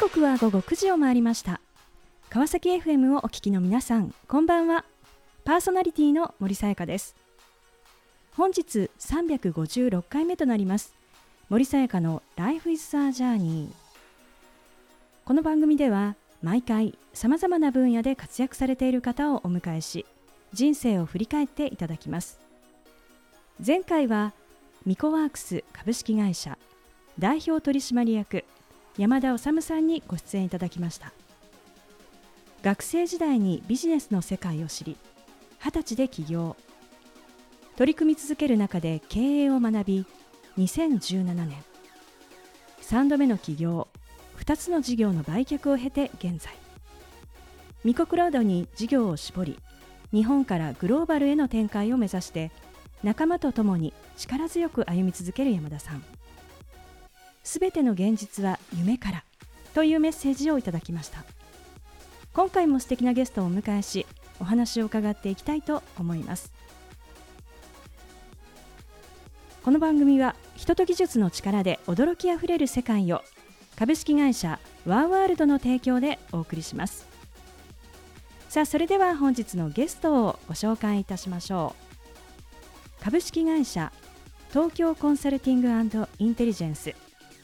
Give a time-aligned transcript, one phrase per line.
[0.00, 1.60] 刻は午後9時を回りました。
[2.30, 4.86] 川崎 FM をお聞きの皆さんこんばんは。
[5.44, 7.14] パーソナリティの森さやかです。
[8.34, 10.94] 本日356回目となります。
[11.50, 13.68] 森さやかの Life is a Journey
[15.26, 20.06] この番組では毎回さまざまな分野で活躍されている方をお迎えし
[20.54, 22.40] 人生を振り返っていただきます。
[23.64, 24.32] 前回は
[24.86, 26.56] ミコワークス株式会社
[27.18, 28.44] 代表取締役
[28.98, 31.12] 山田治さんにご出演いただきました。
[32.62, 34.96] 学生時代にビジネスの世界を知り
[35.60, 36.56] 20歳で起業。
[37.76, 40.06] 取り組み続ける中で経営を学び
[40.58, 41.54] 2017年。
[42.82, 43.88] 3度目の起業。
[44.38, 46.52] 2つの事業の売却を経て現在。
[47.84, 49.58] ミコクラウドに事業を絞り
[50.12, 52.50] 日本からグローバルへの展開を目指して
[53.02, 56.04] 仲間と共に力強く歩み続ける山田さん。
[57.50, 59.24] すべての現実は夢から
[59.74, 61.24] というメッセージをいただきました。
[62.32, 64.06] 今回も素敵なゲストをお迎えし
[64.38, 66.52] お話を伺っていきたいと思います。
[69.64, 73.20] この番組は人と技術の力で驚きあふれる世界を
[73.76, 77.08] 株式会社ワーワールドの提供でお送りします。
[78.48, 81.74] さあそれでは本日のゲストをご紹介いたしましょ
[83.00, 83.02] う。
[83.02, 83.90] 株式会社
[84.50, 86.94] 東京コンサルティングインテリジェンス。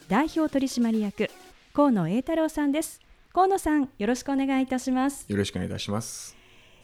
[0.07, 1.29] 代表取締役
[1.73, 3.01] 河野栄太郎さんです。
[3.33, 5.25] 河野さんよろしくお願いいたします。
[5.27, 6.35] よろしくお願いいたします、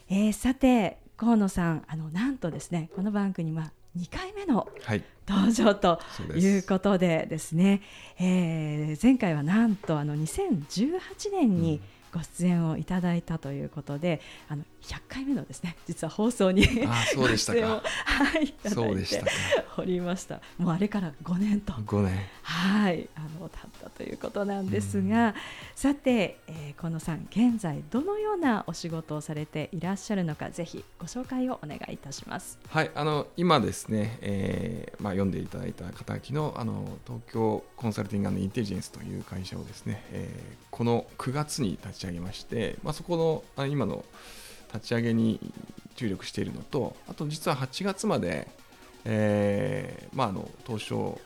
[0.10, 4.68] えー、さて河野さんあのなんとですねこの番組は2回目の
[5.28, 6.00] 登場と
[6.36, 7.82] いうことでですね、
[8.18, 11.00] はい、えー、前回はなんとあの2018
[11.32, 17.82] 年に、うんご出演をいただいたということであの100回目のですね実は放送にあそうでしたか。
[18.06, 19.26] はいそうでした
[19.78, 20.40] おりました。
[20.58, 21.74] もうあれから5年と。
[21.74, 22.20] 5年。
[22.44, 25.34] はいあの経ったということなんですが、
[25.76, 32.60] さて、えー、河野さん現在どのようなお仕事をされていらっしゃるのかぜひご紹介をお願いいたします。
[32.68, 44.04] はいあの今ですね、えーまあ、読んでいただいた方のあの東京コンサルティングインテリジェンスという会社をですね、えー、この9月に立ちち上げまして、まあ、そこの今の
[44.74, 45.40] 立ち上げに
[45.96, 48.48] 注力しているのとあと実は8月まで、
[49.06, 51.20] えーまあ、あの東証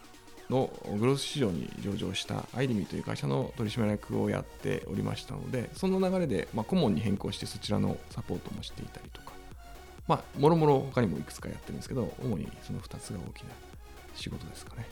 [0.50, 9.34] のグロース市場に上場したアイリミという会社の取締役をやっておりましたのでその流れで、まあ、顧問に変更してそちらのサポートもしていたりとか
[10.08, 13.48] まあもろもろ他にもいくつかやってるんですけど主にその2つが大きな
[14.18, 14.88] 仕事ですかね。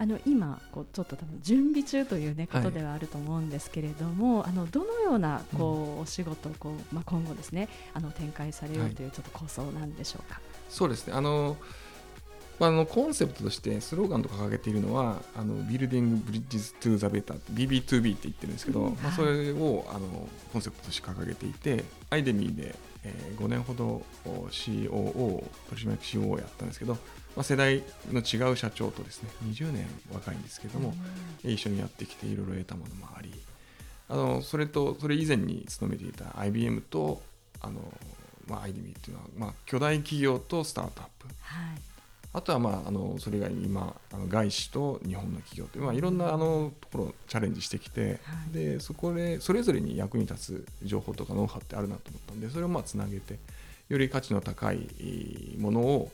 [0.00, 10.36] あの今こうちょっと多分準備中というねことではあると思うんですけれども、はい、あのどのようなこう、お仕事をこうまあ今後ですねあの展開されるというちょっと構想なんでしょうか？
[10.36, 11.14] はい、そうですね。
[11.14, 11.56] あの
[12.58, 24.02] まあ、あのコンセプトとしてスローガンと掲げているのはあのビルディング・ブリッジズ・トゥ・ザ・ベタ BB2B って言ってるんですけど、うん、まあ、それをあのコンセプトとして掲げていてアイデミーで、えー、5年ほど
[24.50, 26.98] COO 取締役 COO をやったんですけど、
[27.36, 30.94] まあ、世代の違う社長とですね20年若いんですけども、
[31.44, 33.32] うん、一緒にやってきていろいろ得たものもあり
[34.08, 37.22] あのそれとそれ以前に勤めていた IBM と
[37.60, 37.80] あの、
[38.48, 41.80] まあ、アイデミーっていうのは、まあ、巨大企業とスタートアップ、はい。
[42.32, 53.38] あとは、まあ、あのそれ以外に今あの外資と日本の企業という、まあ、いろんなあのところをチャレンジしてきて、はい、でそこでそれぞれに役に立つ情報とかノウハウってあるなと思ったんでそれをまあつなげて
[53.88, 56.10] より価値の高いものを、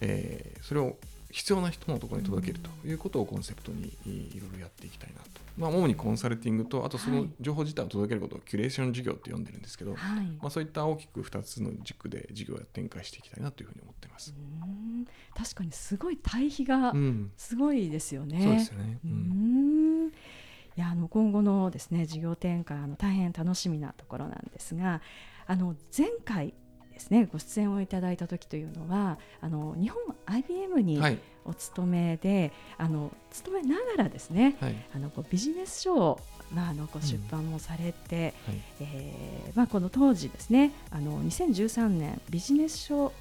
[0.00, 0.96] えー、それを
[1.30, 10.00] 必要な人のところに届けるということをコンセプトにいろいろやっていきたいなと、まあ、主にコンサルティングとあとその情報自体を届けることをキュレーション事業って呼んでるんですけど、はい、
[10.40, 14.34] まあ、そういった大きく2つの軸で事業を展開していきたいなというふうに思ってます。
[15.36, 16.92] 確かにすごい対比が
[17.36, 18.38] すごいですよね。
[18.38, 20.12] うん、そうですよね、うん。
[20.76, 25.00] いやあの今後のですね事業展開あの大変楽しみなところなんですが
[25.46, 26.54] あの前回
[27.00, 31.00] ですねご出演をいただいた時というのはあの日本 IBM に
[31.44, 36.20] お勤めで、はい、あの勤めながらですね、はい、あのこうビジネス書を
[36.50, 43.12] まあ、あの出版もされて、うんはい、えー、まあ、この当時ですねあの2013年ビジネス書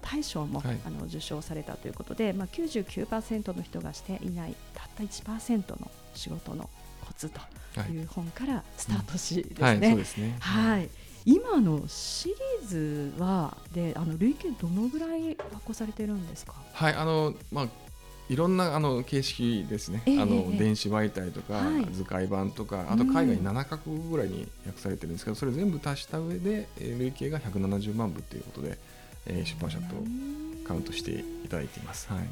[0.00, 6.70] 大賞も、はい、あの受賞されたということで、まあ、99%の人がしていないたった1%の仕事の
[7.06, 7.42] コツと
[7.92, 10.38] いう本からスタートしですね。
[10.40, 10.88] はい
[11.28, 16.54] 今のシリーズはであの累計どのぐらい発行されてるんですか？
[16.72, 17.68] はいあのまあ
[18.30, 28.78] いろんなあの形式ですね、えー、あの電子媒体とか、はい、図解版とかあと海外7か国ぐらいに訳されてるんですけど、それ全部足した上で、えー、累計が170万部ということで、
[29.26, 29.84] えー、出版社と
[30.66, 32.10] カウントしていただいています。
[32.10, 32.22] はい、い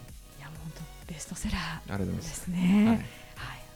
[0.40, 0.72] や本
[1.06, 3.25] 当ベストセラーですね。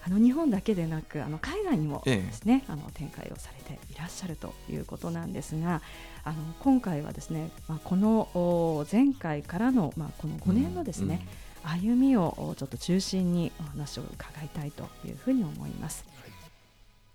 [0.00, 5.82] はいあの日本だけでなくあの海外にもですね、ええ、あの展開をされていらっしゃるということなんですが
[6.25, 11.26] あの今回はですね、まあ、この前回からの、まあ、この5年のですね、
[11.64, 16.05] うんうん、歩みをちょっと中心にお話を伺いたいというふうに思います。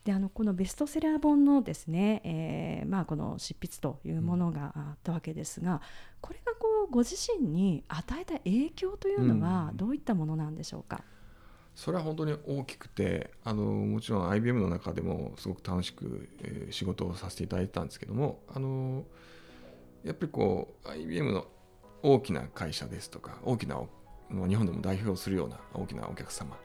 [0.03, 5.81] であのこのベストセラー本のですね、えーまあ、この執筆というものがあったわけですが、
[6.21, 11.01] これがこうご自身に与えた影響というのはどういったものなんでしょうか？
[11.09, 11.14] うん
[11.75, 19.03] それは本当に大きくてあのもちろん IBM の中でもすごく楽しく、えー、仕事をさせていただいたんですけどもあの
[20.03, 21.45] やっぱりこう IBM の
[22.01, 23.77] 大きな会社ですとか大きな
[24.29, 26.55] 日本でも代表するような大きなお客様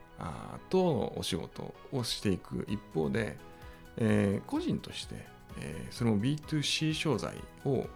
[0.68, 3.36] とのお仕事をしていく一方で、
[3.96, 5.14] えー、個人として、
[5.58, 7.34] えー、それも B2C 商材
[7.64, 7.86] を、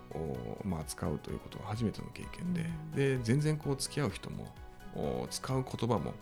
[0.65, 4.47] まあ、使うということは初めての経験でうん、で全然こう付き合う人も
[5.31, 6.15] 使う言葉も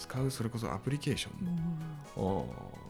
[0.00, 1.44] 使うそれこそアプリケーション
[2.16, 2.46] も、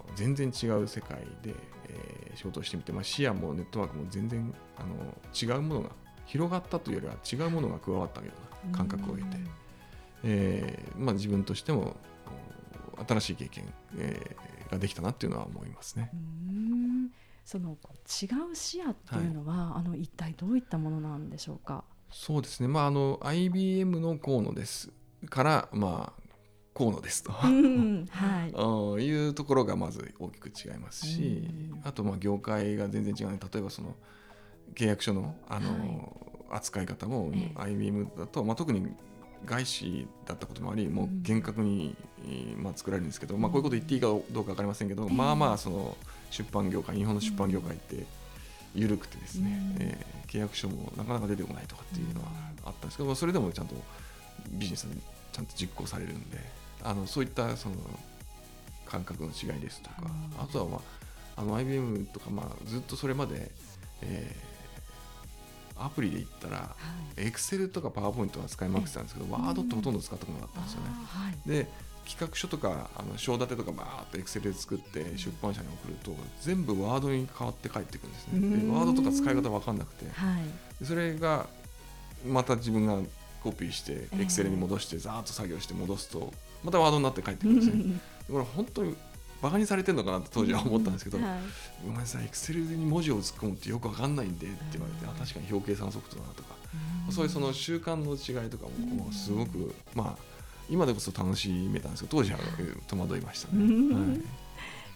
[0.09, 1.55] うん、全然違う世界で、
[1.89, 4.95] えー、仕事をしてみて、まあ、視野もネットワークも全然あの
[5.35, 5.91] 違うものが
[6.27, 8.29] 広がったというよりは違うものが加わったよ
[8.65, 9.49] うな感覚を得て、うん、
[10.23, 11.97] えー、まあ、自分としても
[13.09, 13.65] 新しい経験、
[13.99, 16.13] えー、ができたなっていうのは思いますね。
[17.45, 21.83] その違う視野っていうのは、はい、あの一体どういったものなんでしょうか？
[22.13, 22.69] そうですね。
[22.69, 24.93] まああの IBM の河野です
[25.29, 26.20] からまあ
[26.81, 31.47] 河野ですと、うんはい、いうところがまず大きく違いますし、
[31.85, 33.95] あとまあ業界が全然違う、ね、例えばその
[34.75, 38.89] 契約書のあの、はい、扱い方も IBM だと、まあ、特に
[39.45, 41.95] 外資だったこともありもう厳格に、
[42.57, 45.97] まあ、作られるんですけど、まあ、こういうこと言っていいかどうか分かりませんけど、まあまあその
[46.31, 48.07] 出版業界日本の出版業界って
[48.75, 52.29] 緩くてですね、えー、契約書もなかなか出てこないとかっていうのは
[52.65, 53.75] あったんですけどそれでもちゃんと
[54.53, 55.01] ビジネスに
[55.33, 56.39] ちゃんと実行されるんで
[56.83, 57.75] あのそういったその
[58.87, 59.97] 感覚の違いですとか、
[60.39, 60.77] あとは、ま
[61.37, 63.51] あ、あの IBM とか、まあ、ずっとそれまで、
[64.03, 66.75] えー、アプリで言ったら、
[67.17, 70.91] エクセルとかパワーポイントは使いまくってたんですけど、ワードってほとんど使ったことなかったんですよね。
[71.47, 78.67] で企画書とかあの章立てとかバーっとエクセルで作って出版社に送ると全部ワードに変わって帰ってくるんですね。
[78.67, 80.39] でワードとか使い方分かんなくて、は
[80.81, 81.47] い、それが
[82.27, 82.99] また自分が
[83.45, 86.33] コピーしてエクセルに戻してザーッと作業して戻すと
[86.65, 88.01] またワードになって帰ってくるんですね。
[88.31, 88.97] これ本当に
[89.43, 91.27] バカにされてるのかなって当時は思ったんですけど、はい、
[91.85, 96.55] ごめんなさいエクセルに文字を突っ込むってよく分かんないんでって言われて、あ確かに表計算ソフトだなとか、
[97.11, 100.23] そういうその習慣の違いとかもすごく、まあ
[100.69, 102.39] 今でこそ楽しめたんですけど当時は
[102.87, 103.95] 戸惑いましたね。
[103.95, 104.21] はい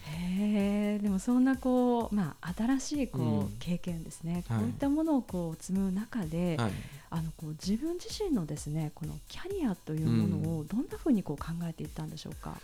[0.07, 6.71] へえでもそんなこう、まあ、新しいこう、うん、経験ですね、こういったものをこう積む中で、はい、
[7.09, 12.55] あのこう自分自身のですねこのキャリアというものをどんなふうにこう考えていったんでしょうか？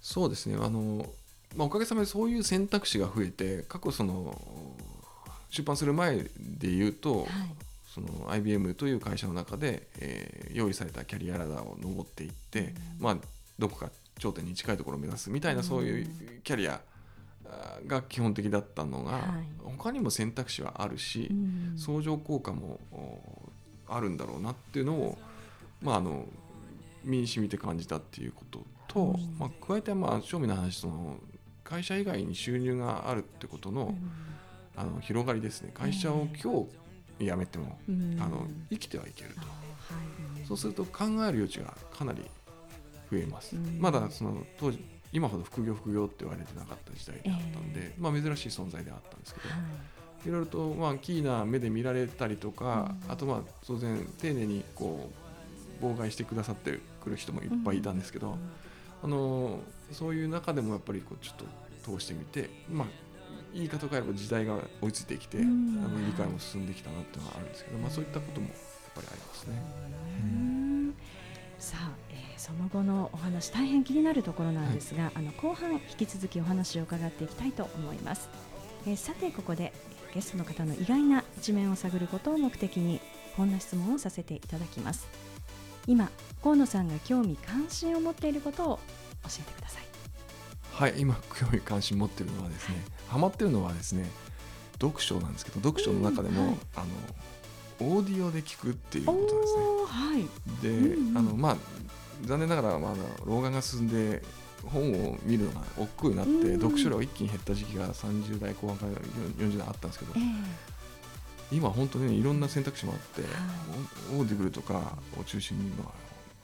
[0.00, 0.56] そうですね。
[0.60, 1.06] あの、
[1.56, 4.36] まあ、おかげさまでそういう選択肢が増えて過去その
[5.50, 6.28] 出版する前で
[6.62, 7.28] 言うと、はい、
[7.92, 13.16] その IBM という会社の中で、えー、用意されたキャリアラダーを登っていって、うん、まあ、
[13.58, 16.80] どこか頂点に近いところを目指すみたいなそういうキャリア
[17.86, 19.22] が基本的だったのが、はい、
[19.64, 22.78] 他にも選択肢はあるし、うん、相乗効果も
[23.88, 25.18] あるんだろうなっていうのを、
[25.82, 26.26] まあ、あの
[27.02, 31.16] 身に染みて感じたっていうことと、うん、まあ、加えてまあ正味の話その
[31.64, 33.94] 会社以外に収入があるってことの,、
[34.76, 35.70] あの広がりですね。
[35.72, 36.66] 会社を今
[37.18, 37.78] 日辞めても、
[38.18, 39.42] あの生きてはいけると、
[40.48, 42.22] そうすると考える余地がかなり
[43.10, 44.78] 増えます、まだその当時
[45.12, 49.54] 今ほど副業副業って言われてなかった時代だったんで、えー、まあ、珍しい存在であったんですけど、は
[50.24, 55.10] い、いろいろとまあキーな目で見られたりとか、うん、あとまあ当然丁寧にこ
[55.82, 58.38] う妨害してくださってくる人もいっぱいいたんですけど、うん、
[59.02, 61.36] あのそういう中でもやっぱりこうちょっ
[61.82, 62.88] と通してみて、まあ、
[63.52, 68.56] 言い方を変えれば時代が追いついてきて、うん、あの理解も進んできたなっていうのはあるんですけど、まあ、そういったこともやっ
[68.94, 70.59] ぱりありますね。
[71.60, 78.30] さあその後のお話大変気になるところなんですが、はい、あの後半引き続きお話を伺っていきたいと思います、
[78.86, 79.72] えー、さてここで
[80.14, 82.98] ゲストの方の意外な一面を探ることを目的に
[83.36, 85.06] こんな質問をさせていただきます。
[85.86, 86.10] 今
[86.42, 88.76] 河野さんが興味関心を持っていることを
[89.22, 89.84] 教えてください。
[90.72, 92.76] はい今興味関心持っているのはですね
[93.08, 94.10] ハマってるのはですね
[94.80, 96.86] 読書なんですけど読書の中でも、はい、あの
[97.80, 99.62] オーディオで聞くっていうことですね。
[99.86, 101.56] はい、で、うんうん、あのまあ
[102.26, 102.92] 残念ながら、まあ、
[103.24, 104.22] 老眼が進んで
[104.66, 113.22] 本を見るのが億劫になって、読書量が一気に減った時期が30代後半から40代あったんですけど、えー、今本当に、ね、いろんな選択肢もあって、
[114.14, 115.88] オーディブルとかを中心に、まあ、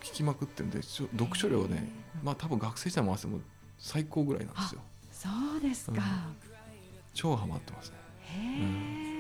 [0.03, 1.91] 聞きまくってるんで読書量ね、
[2.23, 3.41] まあ多分学生時代も合わせても
[3.79, 4.81] 最高ぐらいなんですよ。
[5.13, 5.29] そ
[5.59, 6.01] うですか、うん、
[7.13, 7.97] 超ハマってますね。
[8.21, 9.16] へえ、うん、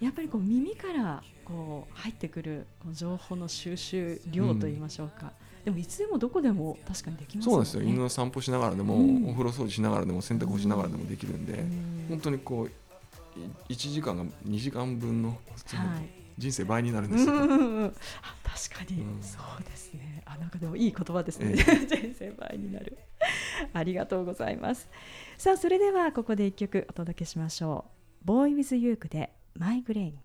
[0.00, 7.82] やっぱりこう耳からこう入ってくるこう情報の収集量といいましょうか、うん、でもいつでもどこでも確かにできます、ね、そうですよ。
[7.82, 11.64] 犬の散歩しながらでも、お風呂掃除しながらでも洗濯干しながらでもできるんで、
[12.08, 12.70] 本当にこう
[13.68, 15.38] 1時間が2時間分の
[16.38, 20.22] 人生倍になるんですよ、はい、確かに、うん、そうですね。
[20.26, 22.98] あなんかでもいい言葉ですね、えー、 人生倍になる。
[23.72, 24.88] ありがとうございます。
[25.38, 27.86] さあそれではここで一曲お届けしましょ
[28.22, 28.26] う。
[28.26, 30.18] ボーイウィズユークでマイグレイン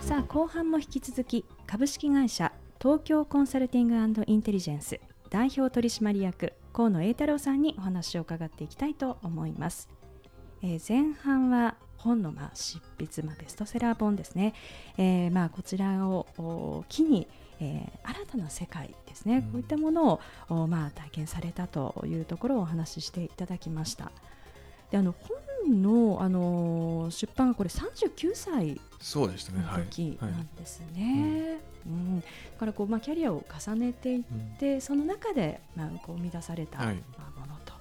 [0.00, 9.88] さあ後半も引き続き株式会社東京コンサルティングインテリジェンス代表取締役河野栄太郎さんにお話を伺っていきたいと思います。
[10.62, 14.54] えー、前半は本のまあ執筆、まあ、ベストセラー本ですね、
[14.98, 17.28] えー、まあこちらを機に、
[17.60, 24.10] えー、新たな世界ですね、うん、こういったものをまあ体験されたというところをお話ししていただきました。
[24.90, 29.64] であの本の、あの出版がこれ39歳そうでしたね。
[29.90, 31.58] 時なんですね。
[31.86, 32.26] うん、だ
[32.58, 34.22] からこう、まあ、キャリアを重ねていっ
[34.58, 37.72] て、うん、その中で、まあ、こう生み出された、まあ、ものと。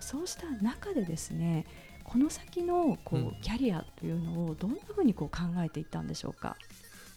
[0.00, 1.64] そうした中でですね
[2.10, 6.56] この先のこう、キャリアというのをどんなふうにこう考えていったんでしょうか？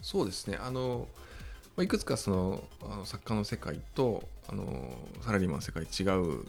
[0.03, 0.57] そうですね。
[0.61, 1.07] あの
[1.79, 6.43] いくつかそのあの作家の世界とあのサラリーマンの世界違う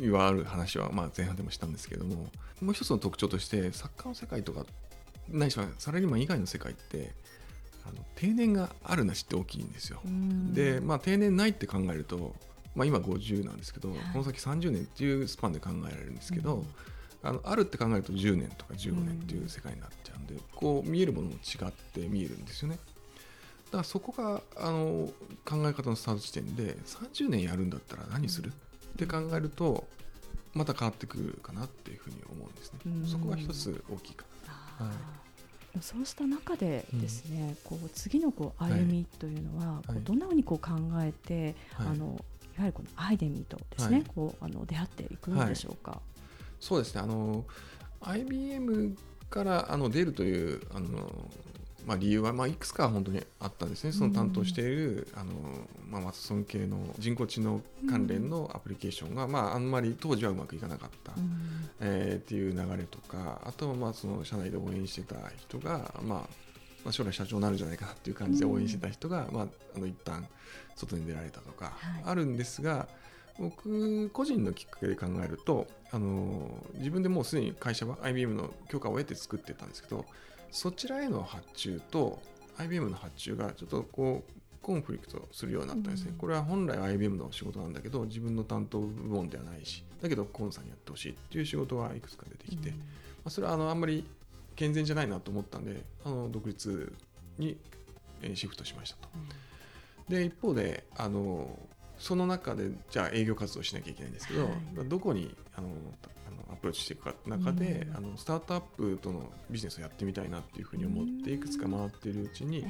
[0.00, 2.28] いわある話は、まあ、前半でもしたんですけども
[2.60, 4.64] もう一つの特徴として作家の世界とか
[5.28, 7.10] ないしはサラリーマン以外の世界って
[7.84, 10.00] あの定年があるなしって大きいんですよ。
[10.52, 12.36] で、まあ、定年ないって考えると、
[12.76, 16.64] まあ、今50なんですけど、はい、この先30年っていうスパンで考えられるんですけど、
[17.22, 22.78] あのあるって考えると10年とか15年っていう世界になっちゃうんで、こう見えるものも違って見えるんですよね。
[23.66, 25.08] だからそこがあの
[25.44, 28.48] 考え方のスタート地点で30年やるんだったら何する？
[28.48, 28.52] っ
[28.96, 29.86] て考えると
[30.54, 32.80] また変わってくるかなっていうふうに思うんですね。
[33.06, 34.24] そこが一つ大きいか
[34.78, 34.86] な。
[34.86, 34.96] はい。
[35.80, 42.16] そうした中でですね、うん、こう次のこう歩みというのは、はい、どんなふうにこう考えて、はい、あのいわ
[42.58, 46.00] ゆるこのアイデミーとですね、はい、こうあの出会っていくんでしょうか。
[46.60, 47.00] そうですね。
[47.00, 47.44] あの
[48.02, 48.96] IBM
[49.28, 51.28] からあの出るというあの
[51.86, 55.32] まあ、理由は、まあ、いくつか本当にあったんですね、その担当している、あの
[55.88, 61.30] まあ、マツソン系の人工知能関連のアプリケーションが、まあ、あんまり当時はうまくいかなかった、うん、
[61.80, 66.18] えー、っていう流れとか、あとはまあその社内で応援してた人が、まあ、
[66.84, 70.26] まあ、将来社長になるんじゃないかなっていう感じで応援してた人が、うん、まあ、あの一旦
[70.76, 71.72] 外に出られたとか
[72.04, 72.88] あるんですが、はい、
[73.40, 80.04] 僕個人のきっかけで考えるとあの自分でもうすでに会社は IBM の許可を得て作ってたんですけど
[80.50, 82.20] そちらへの発注と
[82.58, 92.82] IBM の発注がちょっとこうコンフリクトするようになったんですね、うん、これは本来は IBM の仕事なんだけど自分の担当部門ではないしだけどコンさんにやってほしいっていう仕事がいくつか出てきて、うん、ま
[93.26, 94.04] あ、それはあのあんまり
[94.54, 96.92] 健全じゃないなと思ったんであの独立
[97.38, 97.56] に
[98.34, 99.08] シフトしましたと。
[100.08, 101.48] うん、で一方であの
[102.00, 105.68] その中でじゃあ営業活動しなきゃいけないんですけど、はい、どこにあの
[106.50, 112.64] アプローチしていくか中で、うん、あのスタートアップとのビジネスをやってみたいなっていうふうに思っていくつか回っているうちに、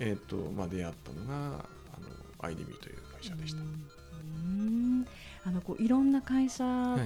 [0.00, 2.08] えーとまあ、出会ったのがあの
[2.40, 3.60] アイデミという会社でした。
[5.44, 6.64] あのこういろんな会社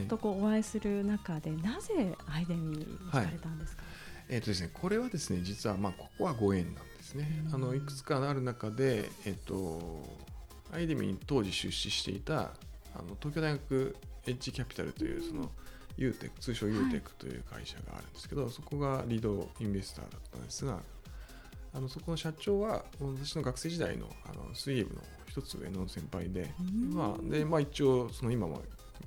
[0.09, 3.92] とこうお会いする中で、はい、なぜアイデミに惹かれたんですか、はい、
[4.30, 7.45] えーとですね、これはですね実はまあここはご縁なんですね。
[7.52, 10.07] あのいくつかある中で、えーと、
[10.73, 12.53] アイデミに当時出資していた
[12.95, 13.97] あの東京大学
[14.27, 15.50] エッジキャピタルというその、
[15.97, 20.79] ユーテック通称ユーテックという会社があるんですけど、はい、そこがリードインベスターだったんですが
[21.73, 26.50] あのそこの社長は私の学生時代のあの水泳部の一つ上の先輩で,、
[26.93, 28.61] まあでまあ、一応その今も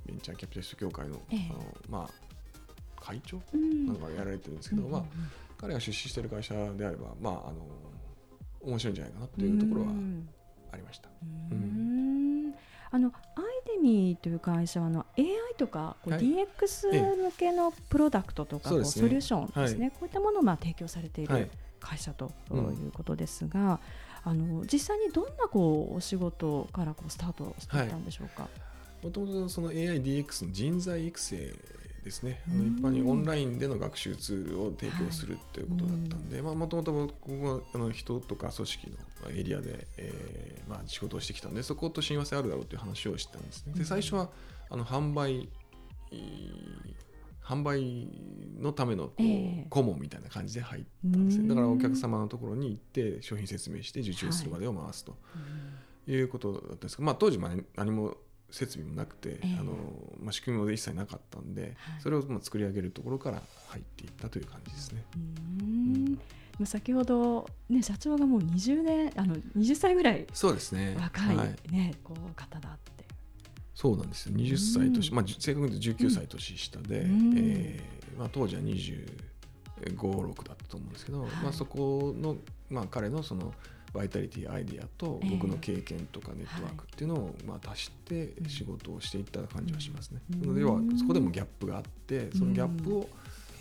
[0.06, 5.04] ベンチャーキャピタリスト協会のええ、あのまあ、会長なんかやられてるんですけど、まあ、
[5.58, 7.66] 彼が出資している会社であれば、まあ、あの
[8.62, 9.88] 面白いんじゃないかなというところは
[10.74, 11.08] ありました。
[11.50, 12.54] うん。
[12.90, 15.26] あのアイデミーという会社はあの AI
[15.56, 21.50] とかこう DX 向けのプロダクトとかこうソリューションですね、こういったものをまあ提供されている
[21.80, 23.80] 会社ということですが、
[24.22, 28.48] あの実際にどんなこうお仕事からこうスタートしていったんでしょうか？
[29.02, 31.54] もともとその AI、DX の人材育成
[32.04, 32.42] ですね。
[32.48, 38.92] あの一般にオンラインでの学習ツールを提供するっていうことだったんでもともとここあの人とか組織
[39.24, 43.72] のエリアで、えーまあ、仕事をしてきたんでそこと親和性あるだろうという話をしたんですね。
[43.74, 44.28] で最初は
[44.68, 45.48] あの販売
[47.42, 48.08] 販売
[48.58, 49.12] のための
[49.68, 51.48] 顧問みたいな感じで入ったんですね。
[51.48, 55.16] だからお客様のところに行って商品説明して受注するまでを回すと、
[56.06, 57.38] い、うことだったんですけど、まあ、当時
[57.76, 58.16] 何も
[58.54, 59.72] 設備もなくて、えー、あの
[60.20, 65.04] まあ、仕組みも一切なかったんで、はい、それをまあ作り上げるところから入っていったという感じですね。
[66.60, 70.96] うん、先ほど、ね、社長がもう20年あの20歳ぐらいそうですね。
[71.00, 73.04] 若い、ね、はい、こう方だって。
[73.74, 74.36] そうなんですよ。
[74.36, 79.04] 20歳年、まあ、正確に言うと19歳年下で、うん、えー、まあ、当時は2
[79.82, 82.36] 5 6だったと思うんですけど、はい、まあ、そこの、
[82.70, 83.52] まあ、彼のその
[83.94, 90.20] バイタリティアイディアと僕の経験とかネットワークっていうのをまあ足して仕事をしていった感じはしますね。
[90.56, 93.08] 要はそこでもギャップがあってそのギャップを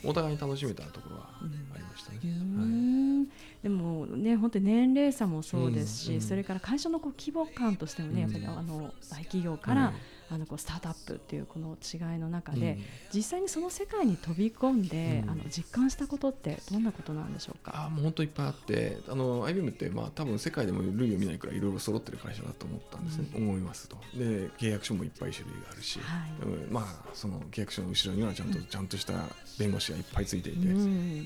[0.03, 1.45] お互いに楽しめたところはあ
[1.77, 2.19] りましたね。
[2.23, 9.93] はい、でもね本当に年齢差もそうですし、それから会社のこう規模感としてもね、やっぱりあの大企業から、
[10.33, 17.85] あのこうスタートアップっていうこの違いの中で、うん、実際にその世界に飛び込んで、うん、あの実感したことってどんなことなんでしょうか？
[17.85, 23.97] あもう本当いっぱいあってあの IBM ってまあ多分世界でも類を見ないくらいいろいろ揃ってる会社だと思ったんですね、うん、思いますと。
[24.15, 29.13] で契約書もいっぱい種類があるし、はい、まあその契約書の後ろにはちゃんと、ちゃんとした
[29.59, 30.67] 弁護士がいっぱいついていて、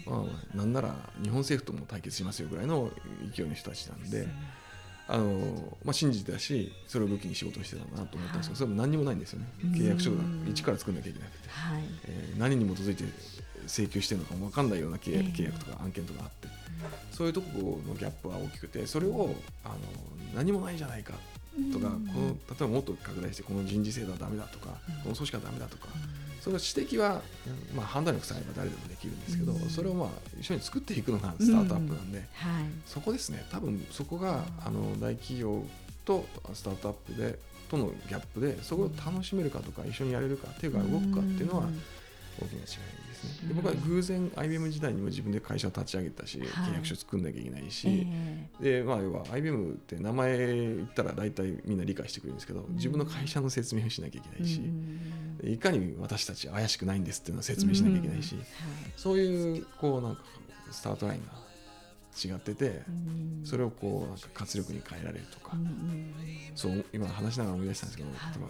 [0.09, 2.91] まあ、なんなら日本政府とも対決しますよぐらいの
[3.33, 4.27] 勢いの人たちなんで。
[5.09, 9.47] あのまあ、信じてたしそれを武器に仕事をしてたなと思ったんですけど、それも何にもないんですよね。
[9.63, 11.83] 契約書が一から作んなきゃいけなくて、はい。
[12.07, 13.05] えー、何に基づいて
[13.67, 16.47] 請求してるのかも分かんないような契約,、契約とか案件とかあって、
[17.11, 17.47] そういうとこ
[17.85, 19.33] ろのギャップは大きくてそれを
[19.63, 19.75] あの
[20.35, 21.13] 何もないじゃないか
[21.73, 25.87] とか、この例えばもっと拡大してこの人事制度はだめだとか、この組織はだめだとか、
[26.41, 27.21] その指摘は、
[27.75, 32.27] まあ、判断力さえあれば誰でもできるんですけど、それをまあ一緒に作っていくのがスタートアップなんで、はい、
[32.85, 33.45] そこですね。
[33.51, 35.63] 多分そこがあの大企業
[36.05, 37.39] とスタートアップで
[37.69, 41.65] とのギャップでそこを楽しめるかとか一緒にやれるか手が動くかっていうのは
[42.39, 42.77] 大きな違いです
[43.43, 43.47] ね。
[43.47, 48.07] で僕は偶然 IBM 時代にも自分で会社を立ち上げたし、契約書作んなきゃいけないし、
[48.59, 54.61] でまあ要は IBM って名前言ったら大体みんな理解してくれるんですけど自分の会社の説明をしなきゃいけないし、
[55.43, 58.35] いかに私たち怪しくないんですっていうのを説明しなきゃいけないし、
[58.95, 60.21] そういうこうなんか
[60.71, 61.47] スタートラインが
[62.17, 62.81] 違ってて、
[63.43, 65.55] それをこうなんか活力に変えられるとか、
[66.55, 68.47] そう今話しながら思い出したんですけど、例えば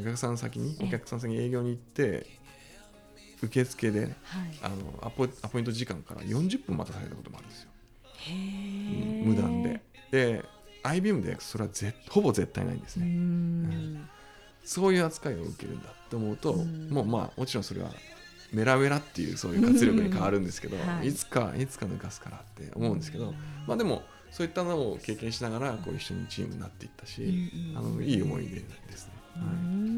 [0.00, 2.26] お客さん先にお客さん先に営業に行って
[3.42, 4.10] 受付で、はい、
[4.62, 7.68] あのアポアポイント時間から40分待たされたこともあるんですよ。
[9.24, 9.80] 無断で。
[10.10, 10.44] で
[10.84, 13.06] IBM でそれはぜほぼ絶対ないんですね。
[13.06, 14.08] うん、
[14.64, 17.90] そういう扱いを受けるんだと思うと、うもうまあもちろんそれは
[18.52, 23.34] メラメラっていうそういう活力に変わるんですけど、はい、いつかいつか抜かすからって思うんですけど、
[23.66, 28.60] まあでもそういったのを経験しながらこう一緒にチームになっていったし、あのいい思い出で
[28.96, 29.12] すね。
[29.36, 29.91] はい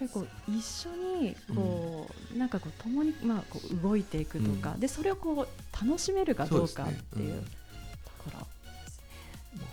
[0.00, 0.88] ぱりこう一緒
[1.20, 8.46] にこう、うん、なんかこう共にまあこう動いていくとか、うん、でそれをこう楽しめるかどうかっていうところ。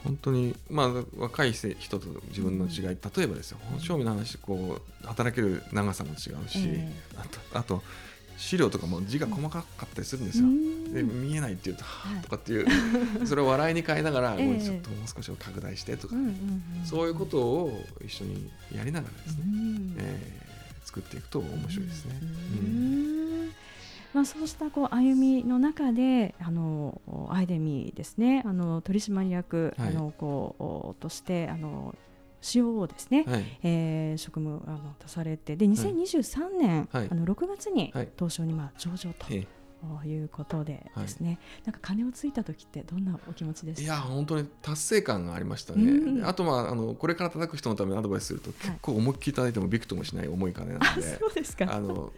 [0.04, 6.18] 本当に、まあ、若い人と自分の違い、例えばですよ正味の話こう働ける長さも違う
[6.50, 7.84] し、えー、あとあと
[8.38, 10.46] 資料とかも字が細かかったりするんですよ。
[10.94, 12.68] で見えないっていうと「はあ」とかっていう
[13.28, 16.16] それを笑いに変えながら、もうちょっともう少し拡大してとか、
[16.86, 19.44] そういうことを一緒にやりながらですね、
[19.98, 20.07] えー、
[20.88, 22.14] 作っていくと面白いですね。
[24.14, 28.42] まあ、そうしたこう歩みの中であのアイデミーですね。
[28.46, 31.94] あの取締役、はい、あのこうとしてあの
[32.42, 39.26] COO ですね、はい、えー、職務あの出されてで2023年、はい、あの6月に東証にまあ上場と。
[40.06, 51.74] いうことでですね、はい、なんか金をついた時ってどんなお気持ちですいや本当に達成感がありましたね、うん、あとはあのこれから叩く人のためにアドバイスすると、結構思いっきり叩いてもびくともしない重い金なので そうですか。
[51.74, 52.12] あの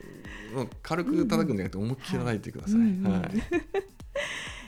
[0.82, 2.80] 軽く叩くんじゃなくて思いっきり叩いてください。
[2.80, 3.32] はい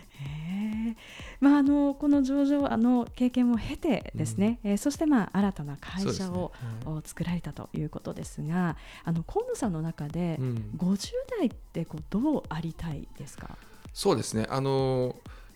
[1.42, 6.54] まあ、あのこの上場あの経験を経てですね、うん、えー、そしてまあ新たな会社を、
[6.86, 6.92] ね。
[6.92, 13.58] はい、作られたということですがあの河野さんの中で、うん、50代ってこうどうありたいですか？
[13.94, 14.46] そうですね。
[14.50, 15.16] あの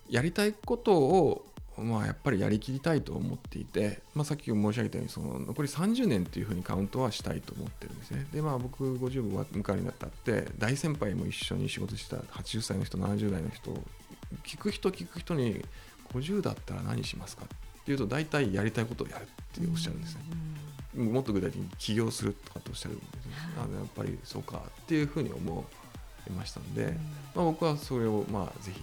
[0.09, 1.45] やりたいことを
[1.77, 8.25] まあ、やっぱりやりきりたいと思っていて、まあ、さっき申し上げたようにその残り30年というふうにカウントはしたいと思ってるんですね。
[8.31, 13.71] でまあ僕50分迎えになったって大先輩も一緒に仕事した80歳の人70代の人
[14.43, 15.63] 聞く人聞く人に
[16.13, 17.45] 50だったら何しますか？
[17.45, 17.47] っ
[17.85, 19.25] ていうと大体やりたいことをやるっ
[19.61, 20.21] ておっしゃるんですね。
[21.03, 25.65] もっと具体的に起業するとかっておっしゃるんですね、あのやっぱりそうかっていうふうに思
[26.27, 26.97] いましたので、
[27.35, 28.81] まあ、僕はそれをまあぜひ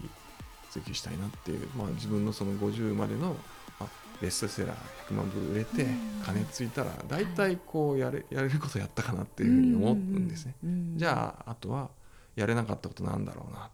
[0.70, 3.34] 追求したいなっていう、まあ、自分のその50までの、
[3.80, 3.88] まあ、
[4.20, 4.76] ベストセラー
[5.08, 5.86] 100万部売れて
[6.24, 10.54] 金ついたら大体こうやれやれることやったかなっていうふうに思うんですね。
[10.96, 11.88] じゃああとは
[12.36, 13.70] やれなかったことなんだろうな、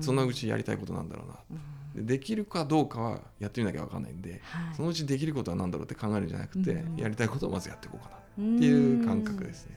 [0.00, 1.60] そのうちやりたいことなんだろうな、
[1.94, 9.74] でできるかどうかはやってみなきゃ分かんないんで、はい、そのうちできることは何だろうって考えるんじゃなくて、うん、やりたいことをまずやっていこうかなっていう感覚ですね。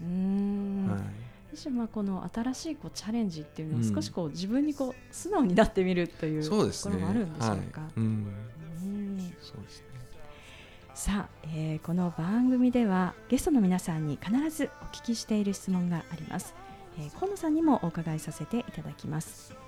[0.89, 1.69] はい。
[1.71, 7.82] まあこの新しいこうチャレンジっていうのを少しこう自分にこう素直になってみるというところもあるんでしょうか。
[7.95, 9.34] ね。
[10.93, 16.54] さあ、えー、この番組ではゲストの皆さんに必ずお聞きしている質問があります。
[16.97, 19.59] えー、河野さんにもお伺いさせていただきます。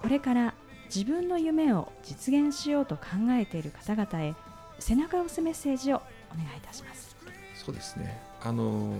[0.00, 0.54] これから
[0.94, 4.34] 自分の夢を実現しようと考えている方々へ
[4.78, 7.16] 背中を押すメッセージをお願いいたします。
[7.54, 8.20] そうですね。
[8.40, 8.94] あの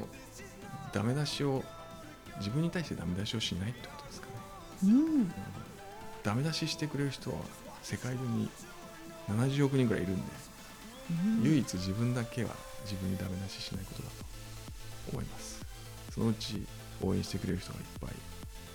[0.93, 1.65] ダメ出しを
[2.39, 4.33] 自分に対してダメ出しをしないってことですかね、
[4.85, 5.33] うん、
[6.23, 7.37] ダメ出ししてくれる人は
[7.83, 8.49] 世界中に
[9.29, 10.23] 70億人ぐらいいるんで、
[11.11, 12.51] うん、唯一自分だけは
[12.83, 14.15] 自分にダメ出ししないことだと
[15.13, 15.65] 思います。
[16.13, 16.67] そのうち
[17.03, 18.11] 応援してくれる人がいっぱい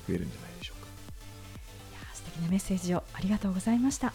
[0.07, 0.74] 増えるんじゃないでしょう
[2.35, 4.13] か敵なメッセージをありがとうございました。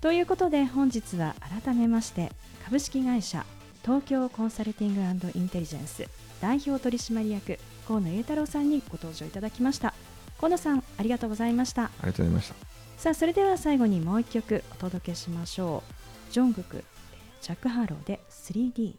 [0.00, 1.34] ということで本日は
[1.64, 2.30] 改めまして
[2.64, 3.44] 株式会社
[3.82, 6.06] 東京コンサルティングインテリジェンス
[6.40, 7.58] 代表取締役
[7.88, 9.94] 河野裕太郎さんにご登場いただきました。
[10.38, 11.84] 河野さんありがとうございました。
[11.84, 12.54] ありがとうございました。
[12.96, 15.82] さあそれでは最後にもう一曲お届けしましょ
[16.30, 16.32] う。
[16.32, 16.84] ジョングク
[17.40, 18.94] ジャック・ハローで 3D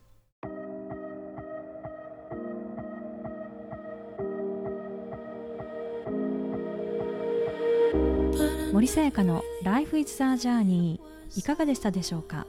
[8.79, 11.01] 森さやかの Life is a Journey
[11.35, 12.47] いかがでしたでしょうか？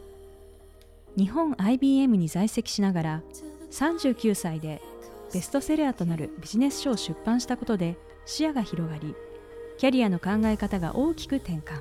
[1.16, 3.22] 日本 IBM に在籍しながら
[3.72, 4.80] 39歳で
[5.34, 9.16] ベストセラーとなるビジネス書を出版したことで視野が広がり
[9.78, 11.80] キャリアの考え方が大きく転換。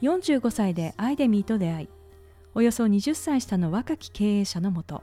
[0.00, 1.88] 45歳でアイデミーと出会い
[2.54, 5.02] およそ20歳下の若き経営者のもと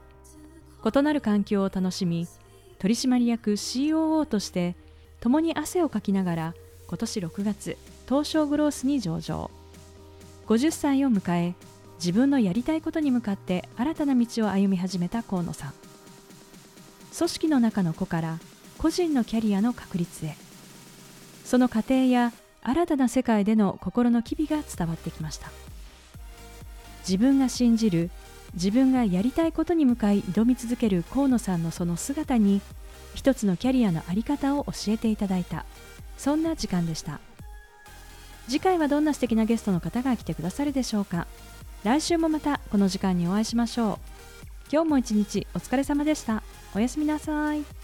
[0.84, 2.26] 異なる環境を楽しみ
[2.80, 4.74] 取締役 COO として
[5.20, 6.54] 共に汗をかきながら
[6.88, 7.76] 今年6月
[8.08, 9.50] 東証グロースに上場。
[10.46, 11.54] 50歳を迎え
[11.98, 15.72] 自分のやりたいことに向かって新たな道を歩み始めた河野さん。
[17.16, 18.38] 組織の中の子から
[18.78, 20.36] 個人のキャリアの確立へ。
[21.44, 25.50] その過程や新たな世界での心の機微が伝わってきました。
[27.00, 28.10] 自分が信じる
[28.54, 32.60] 自分がやりたいことに向かい挑み続ける河野さんのその姿に
[33.14, 35.64] 一つのキャリアの在り方を教えていただいた。
[36.16, 37.20] そんな時間でした。
[38.48, 41.26] 次回はどんな素敵なゲストの方が来てくださるでしょうか。
[41.84, 43.98] 来週もまたこの時間にお会いしましょう。
[44.72, 46.42] 今日も一日お疲れ様でした。
[46.74, 47.75] おやすみなさい。